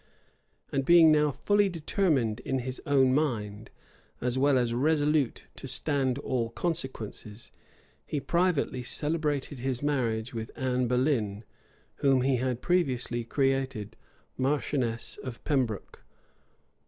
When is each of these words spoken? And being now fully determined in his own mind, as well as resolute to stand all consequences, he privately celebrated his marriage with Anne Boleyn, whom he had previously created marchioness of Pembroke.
And 0.71 0.83
being 0.83 1.11
now 1.11 1.29
fully 1.29 1.69
determined 1.69 2.39
in 2.39 2.57
his 2.65 2.81
own 2.87 3.13
mind, 3.13 3.69
as 4.19 4.35
well 4.35 4.57
as 4.57 4.73
resolute 4.73 5.45
to 5.57 5.67
stand 5.67 6.17
all 6.17 6.49
consequences, 6.49 7.51
he 8.07 8.19
privately 8.19 8.81
celebrated 8.81 9.59
his 9.59 9.83
marriage 9.83 10.33
with 10.33 10.49
Anne 10.55 10.87
Boleyn, 10.87 11.43
whom 11.97 12.21
he 12.21 12.37
had 12.37 12.63
previously 12.63 13.23
created 13.23 13.95
marchioness 14.39 15.19
of 15.23 15.43
Pembroke. 15.43 16.03